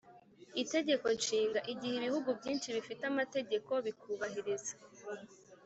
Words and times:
itegeko 0.61 1.05
nshinga. 1.17 1.59
igihe 1.73 1.95
ibihugu 1.97 2.29
byinshi 2.39 2.67
bifite 2.75 3.03
amategeko, 3.11 3.71
bikubahiriza 3.85 4.73